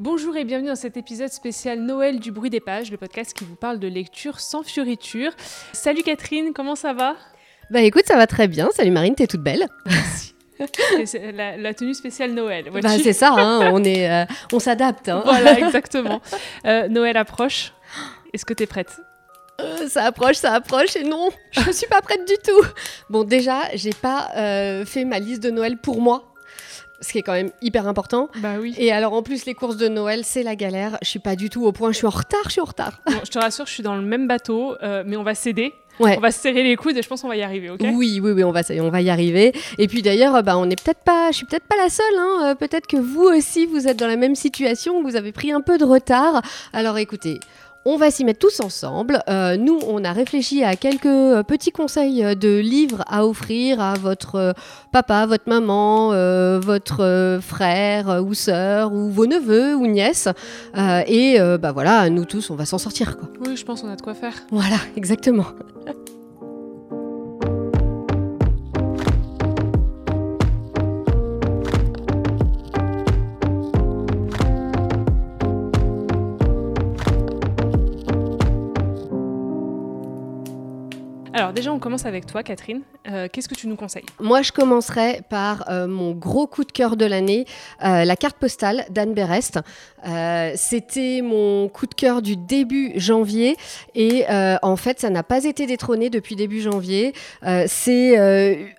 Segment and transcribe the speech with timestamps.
[0.00, 3.44] Bonjour et bienvenue dans cet épisode spécial Noël du bruit des pages, le podcast qui
[3.44, 5.30] vous parle de lecture sans fioriture.
[5.74, 7.16] Salut Catherine, comment ça va?
[7.70, 8.70] Bah écoute, ça va très bien.
[8.74, 9.68] Salut Marine, t'es toute belle.
[9.84, 10.34] Merci.
[11.34, 12.70] La, la, tenue spéciale Noël.
[12.72, 14.24] Bah c'est ça, hein, on est, euh,
[14.54, 15.10] on s'adapte.
[15.10, 15.20] Hein.
[15.22, 16.22] Voilà, exactement.
[16.64, 17.74] Euh, Noël approche.
[18.32, 19.00] Est-ce que t'es prête?
[19.60, 22.66] Euh, ça approche, ça approche, et non, je ne suis pas prête du tout.
[23.10, 24.30] Bon, déjà, j'ai pas
[24.86, 26.29] fait ma liste de Noël pour moi
[27.00, 28.28] ce qui est quand même hyper important.
[28.36, 28.74] Bah oui.
[28.78, 30.98] Et alors en plus les courses de Noël, c'est la galère.
[31.02, 33.00] Je suis pas du tout au point, je suis en retard, je suis en retard.
[33.24, 35.72] je te rassure, je suis dans le même bateau, euh, mais on va céder.
[35.98, 37.80] On va se serrer les coudes et je pense qu'on va y arriver, ok?
[37.82, 39.52] Oui, oui, oui, on va, on va y arriver.
[39.76, 42.06] Et puis d'ailleurs, bah, on n'est peut-être pas, je suis peut-être pas la seule.
[42.18, 42.36] Hein.
[42.44, 45.60] Euh, peut-être que vous aussi, vous êtes dans la même situation, vous avez pris un
[45.60, 46.40] peu de retard.
[46.72, 47.38] Alors écoutez,
[47.84, 49.22] on va s'y mettre tous ensemble.
[49.28, 53.80] Euh, nous, on a réfléchi à quelques euh, petits conseils euh, de livres à offrir
[53.80, 54.54] à votre
[54.92, 56.10] papa, votre maman,
[56.60, 60.28] votre frère ou sœur, ou vos neveux ou nièces.
[60.76, 63.16] et bah voilà, nous tous, on va s'en sortir.
[63.16, 63.28] Quoi.
[63.46, 64.34] Oui, je pense qu'on a de quoi faire.
[64.50, 65.46] Voilà, exactement.
[81.52, 82.82] Déjà, on commence avec toi, Catherine.
[83.08, 84.04] Euh, qu'est-ce que tu nous conseilles?
[84.20, 87.46] Moi, je commencerai par euh, mon gros coup de cœur de l'année,
[87.82, 89.58] euh, la carte postale d'Anne Berest.
[90.54, 93.56] C'était mon coup de cœur du début janvier
[93.94, 94.24] et
[94.62, 97.12] en fait, ça n'a pas été détrôné depuis début janvier.
[97.66, 98.16] C'est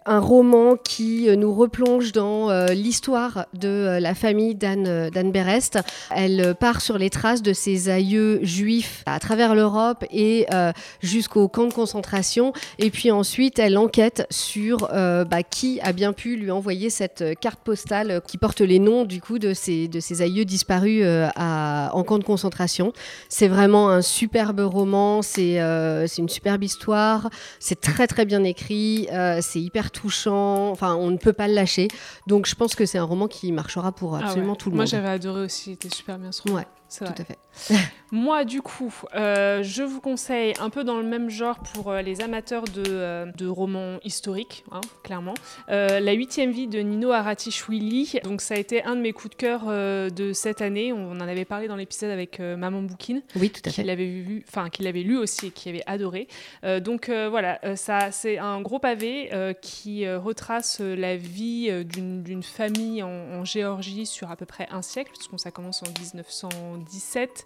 [0.06, 5.78] un roman qui nous replonge dans l'histoire de la famille d'Anne Berest.
[6.10, 10.48] Elle part sur les traces de ses aïeux juifs à travers l'Europe et
[11.02, 16.14] jusqu'au camp de concentration et puis ensuite, elle enquête sur euh, bah, qui a bien
[16.14, 20.00] pu lui envoyer cette carte postale qui porte les noms du coup de ses, de
[20.00, 22.94] ses aïeux disparus euh, à, en camp de concentration.
[23.30, 29.08] C'est vraiment un superbe roman, c'est euh, une superbe histoire, c'est très très bien écrit,
[29.42, 31.88] c'est hyper touchant, enfin on ne peut pas le lâcher.
[32.28, 34.78] Donc je pense que c'est un roman qui marchera pour ah absolument tout le monde.
[34.78, 36.58] Moi j'avais adoré aussi, c'était super bien ce roman.
[36.58, 36.68] Ouais.
[36.98, 37.38] Tout à fait.
[38.12, 42.02] Moi, du coup, euh, je vous conseille un peu dans le même genre pour euh,
[42.02, 45.34] les amateurs de, euh, de romans historiques, hein, clairement.
[45.70, 48.20] la huitième vie de Nino Haratichvili.
[48.24, 50.92] Donc, ça a été un de mes coups de cœur de cette année.
[50.92, 53.22] On en avait parlé dans l'épisode avec Maman Boukine.
[53.36, 53.82] Oui, tout à fait.
[53.82, 56.28] Qui l'avait vu, enfin, qui l'avait lu aussi et qui avait adoré.
[56.82, 59.30] donc, voilà, ça, c'est un gros pavé
[59.62, 65.12] qui retrace la vie d'une famille en, en, Géorgie sur à peu près un siècle,
[65.14, 66.50] puisqu'on ça commence en 1900.
[66.82, 67.46] 17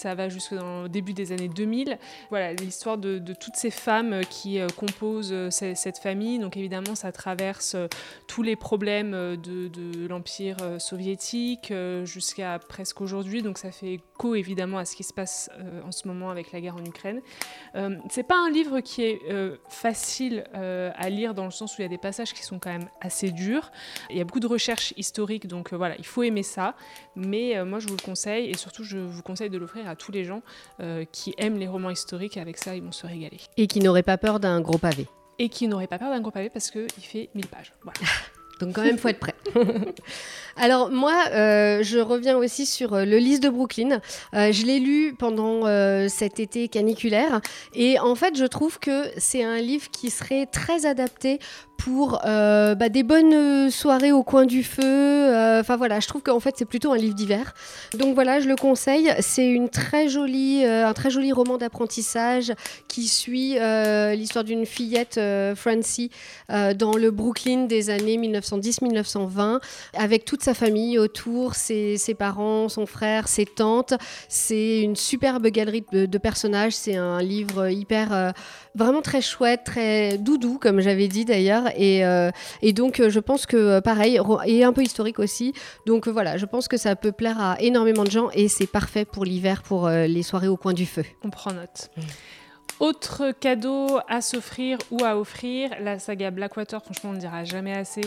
[0.00, 1.98] ça va jusqu'au début des années 2000.
[2.30, 6.38] Voilà, l'histoire de, toutes ces femmes qui euh, composent euh, cette famille.
[6.38, 7.86] Donc évidemment, ça traverse euh,
[8.26, 9.70] tous les problèmes de,
[10.08, 11.72] l'Empire soviétique
[12.04, 13.42] jusqu'à presque aujourd'hui.
[13.42, 15.50] Donc ça fait écho évidemment à ce qui se passe
[15.84, 17.20] en ce moment avec la guerre en Ukraine.
[18.10, 19.20] c'est pas un livre qui est
[19.68, 22.70] facile à lire dans le sens où il y a des passages qui sont quand
[22.70, 23.70] même assez durs.
[24.10, 26.74] Il y a beaucoup de recherches historiques, donc voilà, il faut aimer ça.
[27.16, 30.12] Mais moi, je vous le conseille et surtout, je vous conseille de l'offrir à tous
[30.12, 30.42] les gens
[30.80, 32.36] euh, qui aiment les romans historiques.
[32.36, 33.38] Avec ça, ils vont se régaler.
[33.56, 35.06] Et qui n'auraient pas peur d'un gros pavé.
[35.38, 37.72] Et qui n'auraient pas peur d'un gros pavé parce qu'il fait 1000 pages.
[37.82, 37.98] Voilà.
[38.60, 39.34] Donc quand même, faut être prêt.
[40.56, 44.00] Alors moi, euh, je reviens aussi sur euh, le Lys de Brooklyn.
[44.32, 45.66] je l'ai lu pendant
[46.08, 47.40] cet été caniculaire
[47.74, 51.38] et en fait, je trouve que c'est un livre qui serait très adapté
[51.80, 54.82] pour euh, bah, des bonnes euh, soirées au coin du feu.
[54.84, 57.54] Euh, enfin voilà, je trouve qu'en fait c'est plutôt un livre d'hiver.
[57.98, 59.12] Donc voilà, je le conseille.
[59.20, 62.52] C'est une très jolie, un très joli roman d'apprentissage
[62.88, 63.56] qui suit
[64.14, 65.20] l'histoire d'une fillette,
[65.56, 66.10] Francie,
[66.48, 69.60] dans le Brooklyn des années 1910-1920,
[69.94, 73.94] avec toute sa famille autour, ses, parents, son frère, ses tantes.
[74.28, 76.74] C'est une superbe galerie de personnages.
[76.74, 78.32] C'est un livre hyper,
[78.74, 81.69] vraiment très chouette, très doudou, comme j'avais dit d'ailleurs.
[81.78, 82.30] Euh,
[82.62, 85.52] et, donc, euh, je pense que euh, pareil, et un peu historique aussi.
[85.86, 89.04] Donc voilà, je pense que ça peut plaire à énormément de gens et c'est parfait
[89.04, 91.04] pour l'hiver, pour les soirées au coin du feu.
[91.24, 91.90] On prend note.
[92.78, 97.74] Autre cadeau à s'offrir ou à offrir, la saga Blackwater, franchement on ne dira jamais
[97.74, 98.00] assez.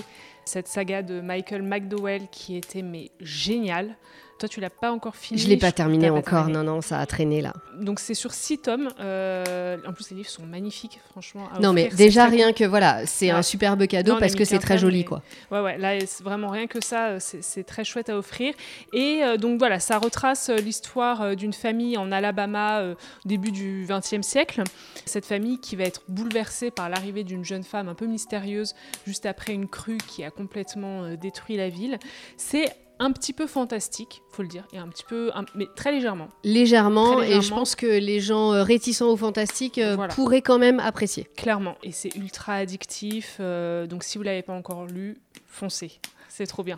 [0.46, 3.96] Cette saga de Michael McDowell qui était mais géniale.
[4.40, 5.40] Toi, tu l'as pas encore fini.
[5.40, 6.50] Je l'ai pas terminé encore.
[6.50, 7.54] Non, non, ça a traîné là.
[7.80, 8.90] Donc c'est sur six tomes.
[9.00, 11.48] Euh, en plus, les livres sont magnifiques, franchement.
[11.62, 15.06] non, mais déjà rien que voilà, c'est un superbe cadeau parce que c'est très joli,
[15.06, 15.22] quoi.
[15.52, 15.78] Ouais, ouais.
[15.78, 18.54] Là, vraiment rien que ça, c'est très chouette à offrir.
[18.92, 23.88] Et euh, donc voilà, ça retrace euh, l'histoire d'une famille en Alabama au début du
[23.88, 24.64] XXe siècle.
[25.06, 28.74] Cette famille qui va être bouleversée par l'arrivée d'une jeune femme un peu mystérieuse
[29.06, 32.00] juste après une crue qui a complètement détruit la ville.
[32.38, 32.74] C'est
[33.04, 36.30] un petit peu fantastique, faut le dire, et un petit peu, mais très légèrement.
[36.46, 37.22] légèrement.
[37.22, 41.28] et je pense que les gens euh, réticents au fantastique euh, pourraient quand même apprécier.
[41.36, 43.38] Clairement, et c'est ultra addictif.
[43.42, 46.00] Euh, donc si vous l'avez pas encore lu, foncez.
[46.36, 46.78] C'est trop bien.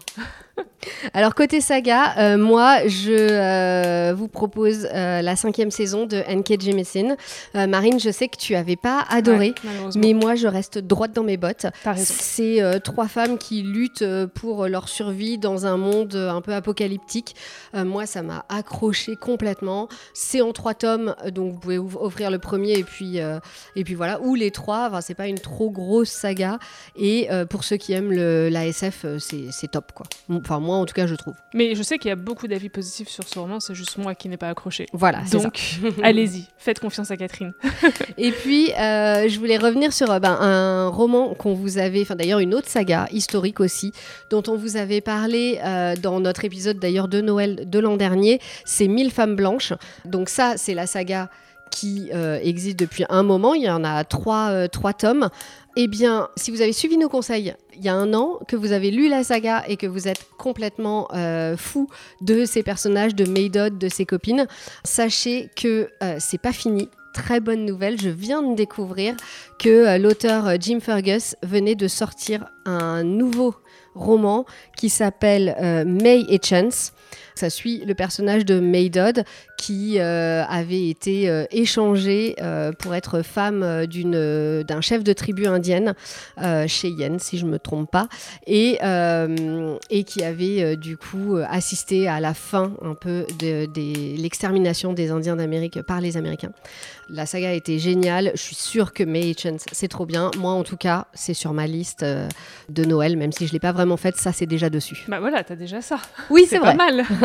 [1.13, 6.61] Alors côté saga, euh, moi je euh, vous propose euh, la cinquième saison de N.K.
[6.61, 7.15] Jemisin.
[7.53, 9.53] Marine, je sais que tu avais pas adoré,
[9.95, 11.67] mais moi je reste droite dans mes bottes.
[11.95, 17.35] C'est trois femmes qui luttent pour leur survie dans un monde un peu apocalyptique.
[17.73, 19.87] moi ça m'a accroché complètement.
[20.13, 24.21] C'est en trois tomes, donc vous pouvez offrir le premier et puis et puis voilà
[24.21, 24.87] ou les trois.
[24.89, 26.59] Enfin, c'est pas une trop grosse saga
[26.95, 30.05] et pour ceux qui aiment le, la SF, c'est c'est top, quoi.
[30.29, 31.35] Enfin, moi, en tout cas, je trouve.
[31.53, 34.15] Mais je sais qu'il y a beaucoup d'avis positifs sur ce roman, c'est juste moi
[34.15, 34.85] qui n'ai pas accroché.
[34.93, 37.53] Voilà, Donc, allez-y, faites confiance à Catherine.
[38.17, 42.15] Et puis, euh, je voulais revenir sur euh, ben, un roman qu'on vous avait, enfin
[42.15, 43.91] d'ailleurs une autre saga historique aussi,
[44.29, 48.39] dont on vous avait parlé euh, dans notre épisode d'ailleurs de Noël de l'an dernier,
[48.65, 49.73] c'est Mille femmes blanches.
[50.05, 51.29] Donc ça, c'est la saga
[51.75, 52.09] qui
[52.41, 53.53] existe depuis un moment.
[53.53, 55.29] Il y en a trois, trois tomes.
[55.75, 58.71] Eh bien, si vous avez suivi nos conseils il y a un an, que vous
[58.71, 61.89] avez lu la saga et que vous êtes complètement euh, fou
[62.21, 64.47] de ces personnages, de Maydod, de ses copines,
[64.83, 66.89] sachez que euh, c'est pas fini.
[67.13, 69.15] Très bonne nouvelle, je viens de découvrir
[69.59, 73.55] que euh, l'auteur Jim Fergus venait de sortir un nouveau
[73.93, 74.45] roman
[74.77, 75.55] qui s'appelle
[75.85, 76.91] May et Chance.
[77.35, 79.23] Ça suit le personnage de Maydod
[79.57, 85.47] qui euh, avait été euh, échangé euh, pour être femme d'une, d'un chef de tribu
[85.47, 85.95] indienne,
[86.67, 88.07] chez Yen si je ne me trompe pas,
[88.47, 88.79] et,
[89.89, 93.67] et qui avait du coup assisté à la fin un peu de,
[94.21, 96.51] l'extermination des Indiens d'Amérique par les Américains.
[97.09, 100.31] La saga a été géniale, je suis sûre que May Chance, c'est trop bien.
[100.37, 103.59] Moi en tout cas, c'est sur ma liste de Noël, même si je ne l'ai
[103.59, 105.05] pas vraiment faite, ça c'est déjà dessus.
[105.07, 105.97] Bah voilà, t'as déjà ça.
[106.29, 106.75] Oui, c'est, vrai.
[106.75, 107.05] pas mal.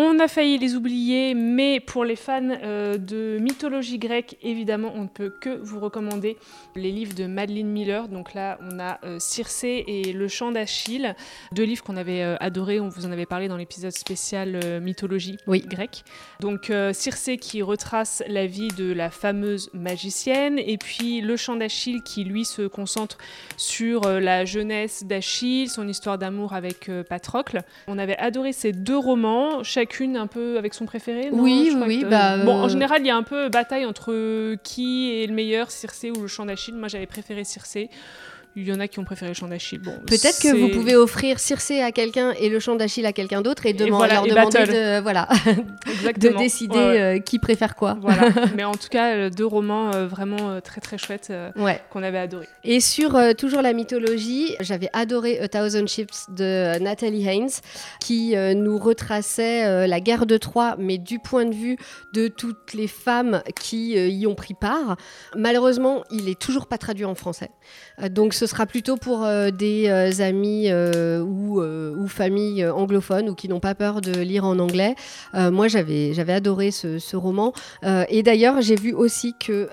[0.00, 5.02] On a failli les oublier, mais pour les fans euh, de mythologie grecque, évidemment, on
[5.02, 6.36] ne peut que vous recommander
[6.76, 8.06] les livres de Madeleine Miller.
[8.06, 11.16] Donc là, on a euh, Circé et Le Chant d'Achille,
[11.50, 15.36] deux livres qu'on avait euh, adorés, on vous en avait parlé dans l'épisode spécial mythologie
[15.48, 16.04] grecque.
[16.38, 22.02] Donc Circé qui retrace la vie de la fameuse magicienne, et puis Le Chant d'Achille
[22.04, 23.18] qui, lui, se concentre
[23.56, 27.62] sur la jeunesse d'Achille, son histoire d'amour avec Patrocle.
[27.88, 32.44] On avait adoré ces deux romans, chacune un peu avec son préféré Oui, oui, bah,
[32.44, 35.70] Bon, en euh, général, il y a un peu bataille entre qui est le meilleur,
[35.70, 36.74] Circé ou le chant d'Achille.
[36.74, 37.90] Moi, j'avais préféré Circé.
[38.56, 39.80] Il y en a qui ont préféré le chant d'Achille.
[39.80, 43.42] Bon, Peut-être que vous pouvez offrir Circé à quelqu'un et le chant d'Achille à quelqu'un
[43.42, 45.28] d'autre et, leur demander de, voilà,
[46.16, 47.96] de décider euh, qui préfère quoi.
[48.00, 48.30] Voilà.
[48.56, 51.32] Mais en tout cas, euh, deux romans euh, vraiment très très chouettes
[51.90, 52.46] qu'on avait adoré.
[52.64, 57.48] Et sur toujours la mythologie, j'avais adoré A Thousand Ships de Natalie Haynes
[58.00, 61.76] qui nous retraçait la guerre de Troie, mais du point de vue
[62.12, 64.96] de toutes les femmes qui y ont pris part.
[65.36, 67.50] Malheureusement, il est toujours pas traduit en français.
[68.10, 73.34] donc ce sera plutôt pour euh, des euh, amis euh, ou, ou, familles anglophones ou
[73.34, 74.94] qui n'ont pas peur de lire en anglais.
[75.34, 77.52] moi, j'avais, j'avais adoré ce, ce roman.
[77.82, 79.68] et d'ailleurs, j'ai vu aussi que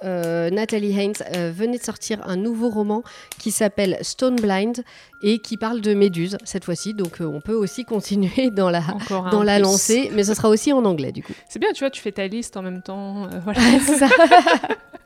[0.50, 1.14] Natalie Haynes
[1.52, 3.04] venait de sortir un nouveau roman
[3.38, 4.84] qui s'appelle Stone Blind
[5.22, 6.94] et qui parle de méduses cette fois-ci.
[6.94, 8.84] Donc on peut aussi continuer dans la,
[9.32, 11.34] dans la lancée, mais ce sera aussi en anglais du coup.
[11.48, 13.28] C'est bien, tu vois, tu fais ta liste en même temps.
[13.44, 13.62] voilà.
[14.00, 14.08] ça.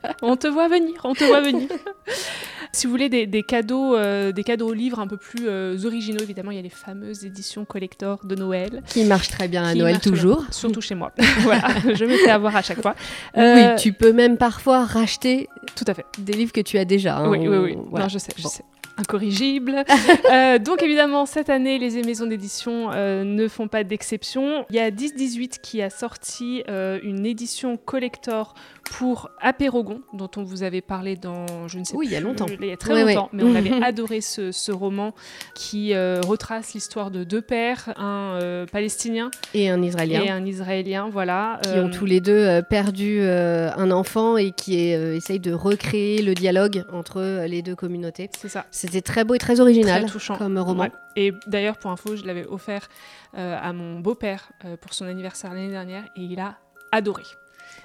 [0.22, 1.68] on te voit venir, on te voit venir.
[2.72, 6.50] Si vous voulez des, cadeaux, euh, des cadeaux livres un peu plus euh, originaux, évidemment,
[6.50, 8.82] il y a les fameuses éditions collector de Noël.
[8.86, 10.44] Qui marchent très bien à Noël toujours.
[10.50, 11.12] surtout chez moi.
[11.40, 12.94] voilà, je me fais avoir à chaque fois.
[13.36, 16.04] oui, euh, tu peux même parfois racheter tout à fait.
[16.18, 17.18] des livres que tu as déjà.
[17.18, 17.76] Hein, oui, oui, oui.
[17.76, 18.64] Non, je sais, je sais
[19.00, 19.84] incorrigible.
[20.64, 24.64] donc évidemment, cette année, les maisons d'édition ne font pas d'exception.
[24.70, 28.54] Il y a 10-18 qui a sorti une édition collector
[28.90, 32.20] pour Apérogon, dont on vous avait parlé dans, je ne sais oui, il y a
[32.20, 32.46] longtemps.
[32.60, 35.14] Il y a très longtemps, mais on avait adoré ce, roman
[35.54, 40.22] qui euh, retrace l'histoire de deux pères, un euh, palestinien et un israélien.
[40.22, 41.60] Et un israélien, voilà.
[41.62, 46.34] Qui ont euh, tous les deux perdu un enfant et qui essayent de recréer le
[46.34, 48.28] dialogue entre les deux communautés.
[48.38, 48.66] C'est ça.
[48.90, 50.36] C'était très beau et très original très touchant.
[50.36, 50.88] comme roman.
[51.16, 52.88] Et d'ailleurs, pour info, je l'avais offert
[53.34, 56.58] à mon beau-père pour son anniversaire l'année dernière et il a
[56.92, 57.22] adoré.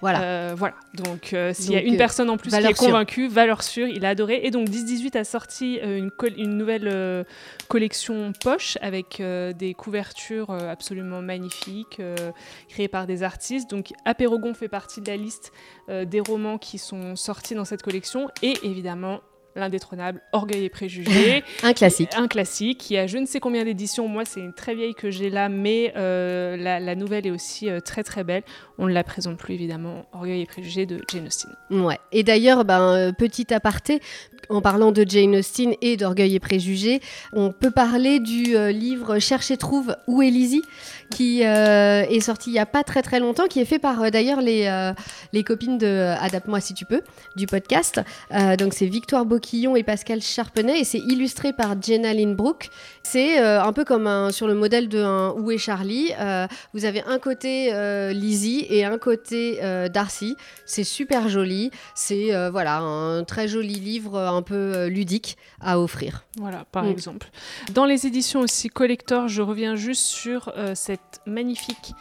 [0.02, 0.22] Voilà.
[0.22, 0.76] Euh, voilà.
[0.94, 3.88] Donc, euh, s'il y a une euh, personne en plus qui est convaincue, valeur sûre,
[3.88, 4.42] il a adoré.
[4.44, 7.26] Et donc, 10-18 a sorti une, une, nouvelle
[7.68, 12.02] collection poche avec des couvertures absolument magnifiques,
[12.70, 13.70] créées par des artistes.
[13.70, 15.52] Donc, Apérogon fait partie de la liste
[15.90, 18.30] des romans qui sont sortis dans cette collection.
[18.42, 19.22] Et évidemment,
[19.56, 21.44] l'indétrônable Orgueil et Préjugés.
[21.64, 22.12] un classique.
[22.16, 24.08] Un classique qui a je ne sais combien d'éditions.
[24.08, 27.80] Moi, c'est une très vieille que j'ai là, mais euh, la, nouvelle est aussi euh,
[27.80, 28.44] très très belle.
[28.78, 30.06] On ne la présente plus évidemment.
[30.14, 31.52] Orgueil et Préjugés de Jane Austen.
[31.72, 32.00] Ouais.
[32.12, 34.02] Et d'ailleurs, ben, euh, petit aparté,
[34.50, 37.00] en parlant de Jane Austen et d'Orgueil et Préjugés,
[37.34, 40.62] on peut parler du livre Cherche et trouve où est Lizzie,
[41.10, 44.42] qui est sorti il n'y a pas très très longtemps, qui est fait par d'ailleurs
[44.42, 44.92] les,
[45.34, 47.02] les copines de Adapte-moi si tu peux,
[47.36, 48.02] du podcast.
[48.58, 52.70] donc c'est Victoire Bocquet et Pascal Charpenay et c'est illustré par Jenna Lynbrook.
[53.04, 56.48] C'est euh, un peu comme un, sur le modèle de un Où est Charlie euh,
[56.74, 59.60] Vous avez un côté euh, Lizzie et un côté
[59.94, 60.36] Darcy.
[60.66, 61.72] C'est super joli.
[61.94, 66.26] C'est voilà un très joli livre un peu ludique à offrir.
[66.38, 66.90] Voilà, par mm.
[66.90, 67.28] exemple.
[67.74, 70.95] Dans les éditions aussi collector, je reviens juste sur cette
[71.26, 71.94] magnifique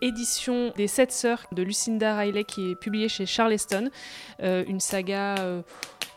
[0.00, 3.90] édition des Sept Sœurs de Lucinda Riley qui est publiée chez Charleston,
[4.40, 5.34] une saga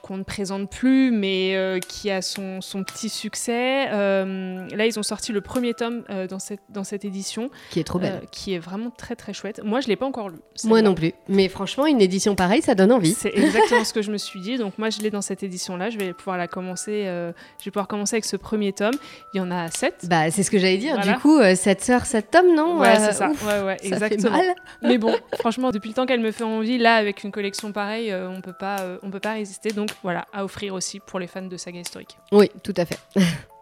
[0.08, 3.88] qu'on ne présente plus, mais euh, qui a son, son petit succès.
[3.92, 7.50] Euh, là, ils ont sorti le premier tome euh, dans, cette, dans cette édition.
[7.72, 8.22] Qui est trop belle.
[8.32, 9.62] qui est vraiment très très chouette.
[9.64, 10.38] Moi, je ne l'ai pas encore lu.
[10.64, 11.12] Moi non plus.
[11.28, 13.14] Mais franchement, une édition pareille, ça donne envie.
[13.14, 14.58] C'est exactement ce que je me suis dit.
[14.58, 15.90] Donc moi, je l'ai dans cette édition-là.
[15.90, 17.04] Je vais pouvoir la commencer.
[17.04, 18.96] je vais pouvoir commencer avec ce premier tome.
[19.34, 20.06] Il y en a sept.
[20.08, 21.00] Bah, c'est ce que j'allais dire.
[21.00, 23.30] Du coup, cette sœur, sept tomes, non Ouais, c'est ça.
[23.30, 24.42] ouais, ouais, exactement.
[24.82, 28.14] Mais bon, franchement, depuis le temps qu'elle me fait envie, là, avec une collection pareille,
[28.14, 29.72] on peut pas, on peut pas résister.
[29.72, 32.18] Donc voilà, à offrir aussi pour les fans de saga historique.
[32.32, 33.00] Oui, tout à fait.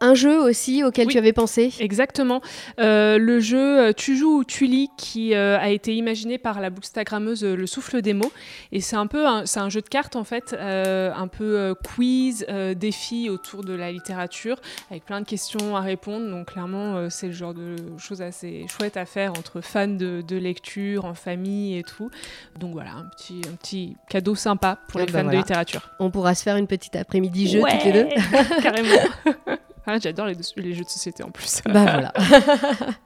[0.00, 2.40] un jeu aussi auquel tu avais pensé Exactement.
[2.78, 6.60] Euh, le jeu euh, Tu joues ou tu lis qui euh, a été imaginé par
[6.60, 8.32] la bookstagrammeuse Le Souffle des mots.
[8.72, 12.46] Et c'est un peu un, c'est un jeu de cartes en fait, un peu quiz,
[12.76, 14.56] défi autour de la littérature,
[14.90, 16.28] avec plein de questions à répondre.
[16.30, 21.04] Donc clairement, c'est le genre de choses assez chouettes à faire entre fans de, lecture,
[21.04, 22.10] en famille et tout.
[22.58, 25.90] Donc voilà, un petit, un petit cadeau sympa pour les bah fans de littérature.
[25.98, 28.08] On pourra se faire une petite après-midi jeu toutes les deux.
[28.62, 29.56] Carrément.
[29.90, 31.62] Ah, j'adore les, les, jeux de société en plus.
[31.64, 32.12] Bah voilà.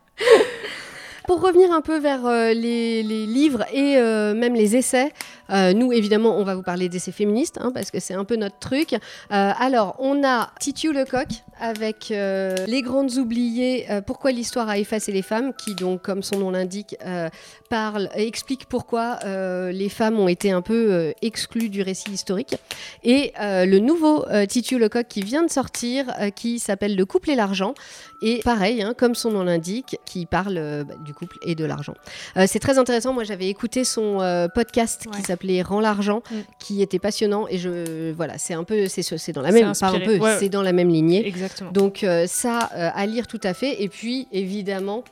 [1.29, 5.12] Pour revenir un peu vers euh, les, livres et euh, même les essais,
[5.51, 8.35] euh, nous évidemment on va vous parler d'essais féministes hein, parce que c'est un peu
[8.35, 8.97] notre truc.
[9.31, 11.29] alors on a Titu Lecoq
[11.62, 16.50] avec Les Grandes Oubliées, Pourquoi l'histoire a effacé les femmes, qui donc comme son nom
[16.50, 16.97] l'indique
[17.71, 22.57] parle, explique pourquoi les femmes ont été un peu exclues du récit historique.
[23.04, 27.75] Et le nouveau Titu Lecoq qui vient de sortir, qui s'appelle Le couple et l'argent,
[28.23, 31.64] et pareil, hein, comme son nom l'indique, qui parle euh, bah, du couple et de
[31.64, 31.95] l'argent.
[32.37, 33.12] Euh, c'est très intéressant.
[33.12, 36.37] Moi, j'avais écouté son euh, podcast qui s'appelait Rends l'argent, mm.
[36.61, 37.47] qui était passionnant.
[37.49, 40.62] Et je, voilà, c'est un peu, c'est dans la même, pas un peu, c'est dans
[40.62, 41.26] la même lignée.
[41.26, 41.51] Exactement.
[41.73, 43.82] Donc ça, à lire tout à fait.
[43.82, 45.04] Et puis, évidemment,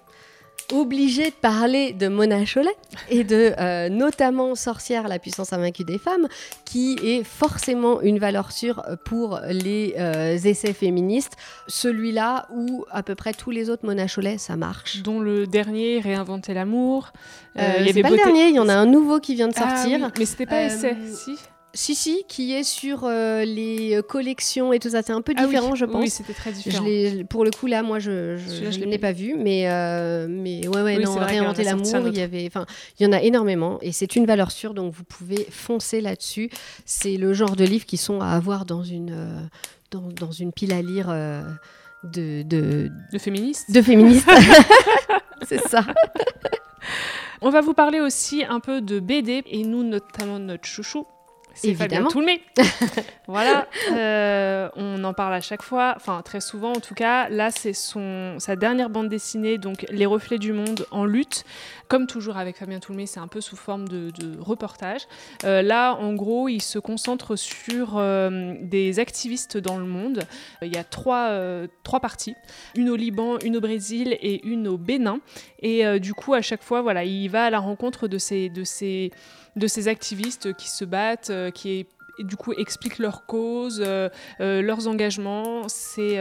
[0.72, 2.74] obligé de parler de Mona Cholet
[3.08, 6.28] et de euh, notamment Sorcière, la puissance invaincue des femmes,
[6.64, 11.36] qui est forcément une valeur sûre pour les euh, essais féministes.
[11.66, 15.02] Celui-là où à peu près tous les autres Mona Cholet, ça marche.
[15.02, 17.12] Dont le dernier, Réinventer l'amour.
[17.58, 19.76] Euh, avait pas le dernier, il y en a un nouveau qui vient de ah
[19.76, 20.10] sortir.
[20.18, 21.36] mais c'était pas essai, si?
[21.72, 25.02] Si, si, qui est sur euh, les euh, collections et tout ça.
[25.02, 26.02] C'est un peu ah différent, je pense.
[26.02, 26.84] Oui, c'était très différent.
[27.28, 29.36] pour le coup, là, moi, je ne l'ai pas vu.
[29.36, 32.46] Mais, euh, mais ouais, ouais, non, réinventer l'amour, il y avait.
[32.46, 32.66] Enfin,
[32.98, 33.78] il y en a énormément.
[33.82, 36.50] Et c'est une valeur sûre, donc vous pouvez foncer là-dessus.
[36.84, 39.48] C'est le genre de livres qui sont à avoir dans une,
[39.90, 41.08] dans, dans, une pile à lire
[42.04, 42.90] de, de.
[43.12, 44.28] De féministes De féministes.
[45.48, 45.84] c'est ça.
[47.42, 51.06] On va vous parler aussi un peu de BD, et nous, notamment notre chouchou,
[51.54, 52.40] c'est Fabien Toulmé.
[53.26, 57.28] voilà, euh, on en parle à chaque fois, enfin très souvent en tout cas.
[57.28, 61.44] Là, c'est son sa dernière bande dessinée, donc Les Reflets du Monde en lutte.
[61.88, 65.02] Comme toujours avec Fabien Toulmé, c'est un peu sous forme de, reportage.
[65.44, 70.22] Euh, là, en gros, il se concentre sur euh, des activistes dans le monde.
[70.62, 71.36] Il y a trois,
[71.82, 72.36] trois parties,
[72.76, 75.20] une au Liban, une au Brésil et une au Bénin.
[75.62, 78.62] Et du coup, à chaque fois, voilà, il va à la rencontre de ces, de
[78.62, 79.10] ces
[79.56, 81.86] de ces activistes qui se battent, euh, qui
[82.18, 85.68] du coup expliquent leurs causes, euh, euh, leurs engagements.
[85.68, 86.18] C'est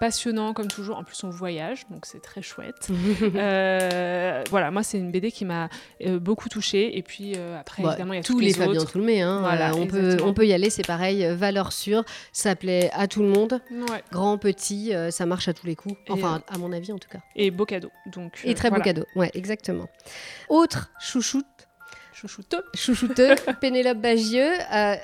[0.00, 0.96] passionnant comme toujours.
[0.96, 2.88] En plus, on voyage, donc c'est très chouette.
[4.50, 5.68] voilà, moi, c'est une BD qui m'a
[6.20, 6.98] beaucoup touchée.
[6.98, 9.22] Et puis après, bah, évidemment, il y a tous les, les Fabien Toulmé.
[9.22, 11.24] Hein, voilà, on, peut, on peut y aller, c'est pareil.
[11.36, 13.60] Valeur sûre, ça plaît à tout le monde.
[14.10, 15.94] Grand, petit, ça marche à tous les coups.
[16.08, 17.20] Enfin, à mon avis, en tout cas.
[17.36, 17.90] Et beau cadeau.
[18.06, 19.88] Donc, et très beau cadeau, ouais, exactement.
[20.48, 21.59] Autre chouchoute
[22.20, 22.62] Chouchouteux.
[22.74, 24.52] Chouchouteux, Pénélope Bagieux.
[24.74, 24.94] Euh,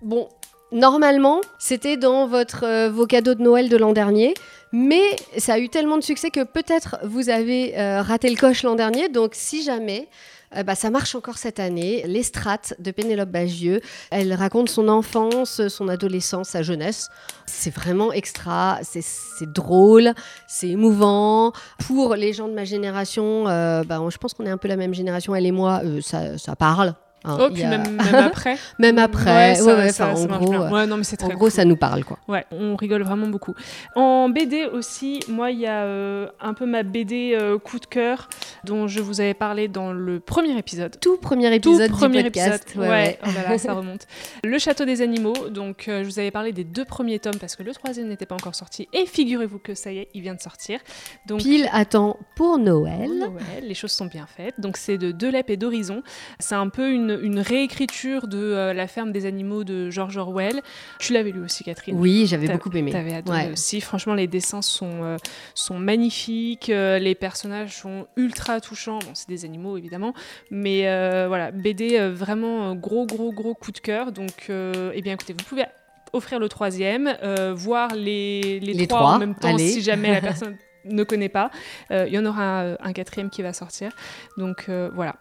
[0.00, 0.28] bon,
[0.72, 4.32] normalement, c'était dans votre, euh, vos cadeaux de Noël de l'an dernier.
[4.72, 5.02] Mais
[5.36, 8.76] ça a eu tellement de succès que peut-être vous avez euh, raté le coche l'an
[8.76, 9.08] dernier.
[9.08, 10.08] Donc si jamais...
[10.56, 12.04] Euh, bah, ça marche encore cette année.
[12.06, 13.80] Les strates de Pénélope Bagieux.
[14.10, 17.08] Elle raconte son enfance, son adolescence, sa jeunesse.
[17.46, 20.12] C'est vraiment extra, c'est drôle,
[20.46, 21.52] c'est émouvant.
[21.86, 24.76] Pour les gens de ma génération, euh, bah, je pense qu'on est un peu la
[24.76, 26.94] même génération, elle et moi, ça, ça parle.
[27.24, 28.56] Hein, oh, puis même, après.
[28.78, 29.60] même après.
[29.62, 32.04] Ouais, ça, en gros, ouais, non, mais c'est très en gros ça nous parle.
[32.04, 32.18] Quoi.
[32.28, 33.54] Ouais, on rigole vraiment beaucoup.
[33.94, 37.86] En BD aussi, moi, il y a euh, un peu ma BD euh, coup de
[37.86, 38.28] cœur
[38.64, 40.98] dont je vous avais parlé dans le premier épisode.
[41.00, 42.64] Tout premier épisode Tout premier du podcast.
[42.68, 42.88] Épisode.
[42.88, 44.06] Ouais, oh ça remonte.
[44.44, 47.56] Le Château des Animaux, donc euh, je vous avais parlé des deux premiers tomes parce
[47.56, 48.88] que le troisième n'était pas encore sorti.
[48.92, 50.80] Et figurez-vous que ça y est, il vient de sortir.
[51.26, 53.08] Donc, Pile attend pour Noël.
[53.08, 54.60] Pour Noël, les choses sont bien faites.
[54.60, 56.02] Donc c'est de Delep et d'Horizon.
[56.38, 60.60] C'est un peu une une, réécriture de euh, La ferme des animaux de George Orwell.
[60.98, 62.92] Tu l'avais lu aussi, Catherine Oui, j'avais beaucoup aimé.
[62.92, 63.80] T'avais adoré aussi.
[63.80, 65.16] Franchement, les dessins sont, euh,
[65.54, 66.70] sont magnifiques.
[66.70, 68.98] Euh, les personnages sont ultra touchants.
[69.00, 70.14] Bon, c'est des animaux, évidemment.
[70.50, 70.82] Mais
[71.26, 74.12] voilà, BD, vraiment gros, gros, gros coup de cœur.
[74.12, 75.64] Donc, eh bien, écoutez, vous pouvez
[76.12, 77.16] offrir le troisième,
[77.54, 81.50] voir les, les, trois, en même temps si jamais la personne ne connaît pas.
[81.90, 83.92] Il y en aura un quatrième qui va sortir.
[84.36, 85.16] Donc voilà,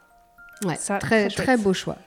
[0.66, 1.98] Ouais, très, très, beau choix.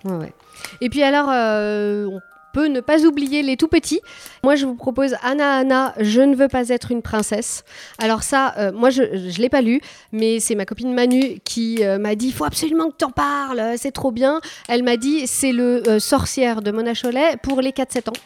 [0.80, 2.20] Et puis alors, euh, on
[2.56, 4.00] peut ne pas oublier les tout petits.
[4.42, 7.64] Moi, je vous propose Anna Anna, je ne veux pas être une princesse.
[7.98, 11.84] Alors ça, euh, moi, je ne l'ai pas lu, mais c'est ma copine Manu qui
[11.84, 14.40] euh, m'a dit, il faut absolument que tu en parles, c'est trop bien.
[14.70, 18.20] Elle m'a dit, c'est le sorcière de Mona Cholet pour les 4-7 ans.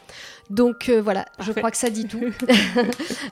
[0.50, 2.20] Donc euh, voilà, je crois que ça dit tout.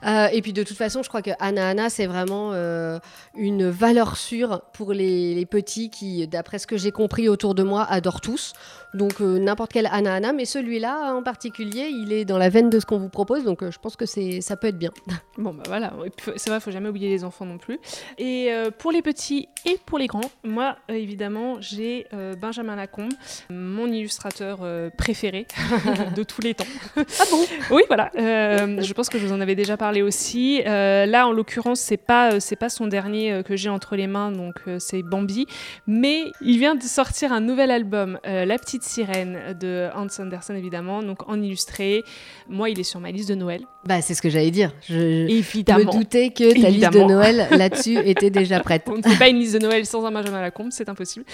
[0.06, 2.98] Euh, et puis de toute façon, je crois que Anna Anna, c'est vraiment euh,
[3.34, 7.84] une valeur sûre pour les, petits qui, d'après ce que j'ai compris autour de moi,
[7.84, 8.52] adorent tous.
[8.94, 12.80] Donc n'importe quel Anna Anna, mais celui-là en particulier, il est dans la veine de
[12.80, 14.90] ce qu'on vous propose, donc je pense que c'est ça peut être bien.
[15.38, 15.92] Bon bah voilà,
[16.36, 17.78] c'est vrai, faut jamais oublier les enfants non plus.
[18.18, 22.08] Et pour les petits et pour les grands, moi évidemment, j'ai
[22.40, 23.12] Benjamin Lacombe,
[23.48, 24.58] mon illustrateur
[24.96, 25.46] préféré
[26.16, 26.64] de tous les temps.
[26.96, 27.44] Ah bon?
[27.70, 28.10] Oui, voilà.
[28.16, 30.62] Euh, je pense que je vous en avais déjà parlé aussi.
[30.66, 34.06] Euh, là, en l'occurrence, c'est pas euh, c'est pas son dernier que j'ai entre les
[34.06, 35.46] mains, donc c'est Bambi,
[35.86, 40.77] mais il vient de sortir un nouvel album, La petite sirène de Hans Andersen évidemment,
[40.82, 42.02] donc en illustré.
[42.48, 43.64] Moi, il est sur ma liste de Noël.
[43.84, 44.72] Bah, c'est ce que j'allais dire.
[44.88, 45.92] Je évidemment.
[45.92, 48.84] me doutais que ta liste de Noël là-dessus était déjà prête.
[48.88, 51.24] On ne fait pas une liste de Noël sans un Benjamin Lacombe, c'est impossible.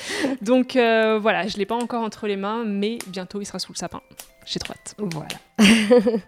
[0.42, 3.78] Donc voilà, je l'ai pas encore entre les mains, mais bientôt il sera sous le
[3.78, 4.00] sapin.
[4.46, 4.94] J'ai trop hâte.
[4.98, 5.28] Voilà.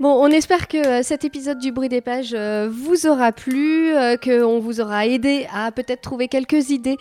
[0.00, 3.94] Bon, on espère que euh, cet épisode du bruit des pages euh, vous aura plu,
[3.94, 6.96] euh, qu'on vous aura aidé à peut-être trouver quelques idées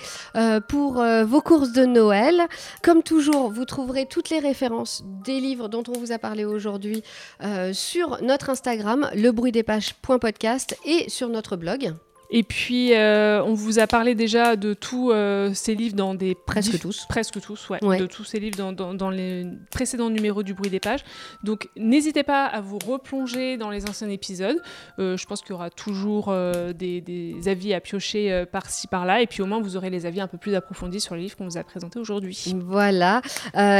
[0.67, 2.41] pour vos courses de Noël.
[2.82, 7.03] Comme toujours, vous trouverez toutes les références des livres dont on vous a parlé aujourd'hui
[7.71, 11.93] sur notre Instagram, lebruitdespages.podcast et sur notre blog.
[12.36, 16.34] Et puis, euh, on vous a parlé déjà de tous euh, ces livres dans des...
[16.34, 17.06] Presque tous.
[17.08, 20.80] Presque tous, ouais, De tous ces livres dans, dans, les précédents numéros du bruit des
[20.80, 21.02] pages.
[21.43, 24.60] Donc, n'hésitez pas à vous replonger dans les anciens épisodes.
[24.98, 26.34] Euh, je pense qu'il y aura toujours
[26.76, 29.22] des, des, avis à piocher par-ci, par-là.
[29.22, 31.38] Et puis, au moins, vous aurez les avis un peu plus approfondis sur les livres
[31.38, 32.52] qu'on vous a présentés aujourd'hui.
[32.65, 33.22] Voilà.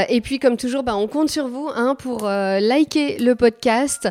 [0.08, 4.08] et puis, comme toujours, bah, on compte sur vous hein, pour liker le podcast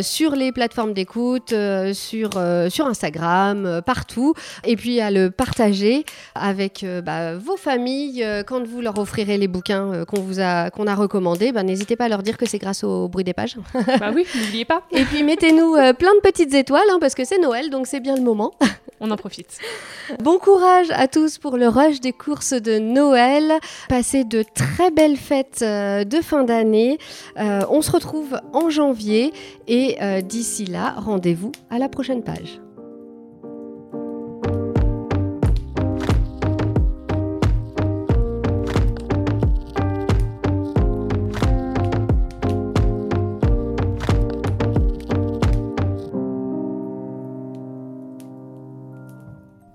[0.00, 1.52] sur les plateformes d'écoute,
[1.92, 2.30] sur,
[2.70, 8.64] sur Instagram partout et puis à le partager avec euh, bah, vos familles euh, quand
[8.66, 11.52] vous leur offrirez les bouquins euh, qu'on vous a qu'on a recommandés.
[11.52, 13.56] Bah, n'hésitez pas à leur dire que c'est grâce au bruit des pages.
[13.74, 14.82] bah oui, n'oubliez pas.
[14.90, 18.16] Et puis mettez-nous plein de petites étoiles hein, parce que c'est Noël donc c'est bien
[18.16, 18.52] le moment.
[19.04, 19.58] On en profite.
[20.20, 23.52] Bon courage à tous pour le rush des courses de Noël.
[23.88, 26.98] Passez de très belles fêtes de fin d'année.
[27.36, 29.32] on se retrouve en janvier
[29.66, 32.60] et d'ici là, rendez-vous à la prochaine page.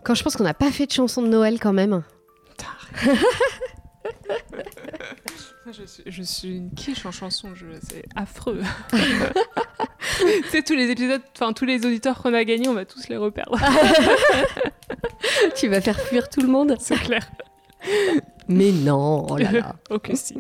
[0.08, 2.02] Quand je pense qu'on n'a pas fait de chanson de Noël quand même.
[6.06, 7.50] je, suis, une quiche en chanson,
[7.84, 8.62] c'est affreux.
[8.94, 13.10] tu sais, tous les épisodes, enfin tous les auditeurs qu'on a gagnés, on va tous
[13.10, 13.60] les reperdre.
[15.58, 17.30] tu vas faire fuir tout le monde C'est clair.
[18.48, 19.76] Mais non, oh là là.
[19.90, 20.40] ok, si.